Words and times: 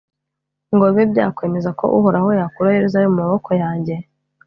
ngo 0.73 0.85
bibe 0.89 1.03
byakwemeza 1.11 1.69
ko 1.79 1.85
Uhoraho 1.97 2.29
yakura 2.39 2.75
Yeruzalemu 2.77 3.13
mu 3.15 3.21
maboko 3.21 3.49
yanjye?» 3.61 3.95